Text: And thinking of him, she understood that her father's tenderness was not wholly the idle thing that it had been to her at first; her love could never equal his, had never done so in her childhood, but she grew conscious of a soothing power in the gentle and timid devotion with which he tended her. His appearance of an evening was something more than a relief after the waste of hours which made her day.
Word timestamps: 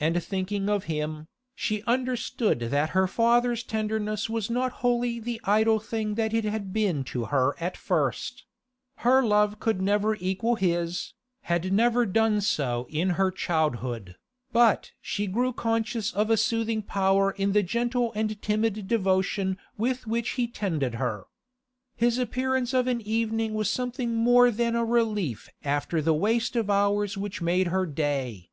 And 0.00 0.24
thinking 0.24 0.70
of 0.70 0.84
him, 0.84 1.28
she 1.54 1.82
understood 1.82 2.58
that 2.60 2.88
her 2.96 3.06
father's 3.06 3.62
tenderness 3.62 4.30
was 4.30 4.48
not 4.48 4.72
wholly 4.80 5.20
the 5.20 5.42
idle 5.44 5.78
thing 5.78 6.14
that 6.14 6.32
it 6.32 6.44
had 6.46 6.72
been 6.72 7.04
to 7.12 7.26
her 7.26 7.54
at 7.60 7.76
first; 7.76 8.46
her 9.04 9.22
love 9.22 9.60
could 9.60 9.82
never 9.82 10.14
equal 10.20 10.54
his, 10.54 11.12
had 11.42 11.70
never 11.70 12.06
done 12.06 12.40
so 12.40 12.86
in 12.88 13.10
her 13.20 13.30
childhood, 13.30 14.16
but 14.54 14.92
she 15.02 15.26
grew 15.26 15.52
conscious 15.52 16.14
of 16.14 16.30
a 16.30 16.38
soothing 16.38 16.80
power 16.80 17.32
in 17.32 17.52
the 17.52 17.62
gentle 17.62 18.10
and 18.14 18.40
timid 18.40 18.88
devotion 18.88 19.58
with 19.76 20.06
which 20.06 20.30
he 20.40 20.46
tended 20.48 20.94
her. 20.94 21.26
His 21.94 22.16
appearance 22.16 22.72
of 22.72 22.86
an 22.86 23.02
evening 23.02 23.52
was 23.52 23.68
something 23.68 24.14
more 24.14 24.50
than 24.50 24.74
a 24.74 24.82
relief 24.82 25.50
after 25.62 26.00
the 26.00 26.14
waste 26.14 26.56
of 26.56 26.70
hours 26.70 27.18
which 27.18 27.42
made 27.42 27.66
her 27.66 27.84
day. 27.84 28.48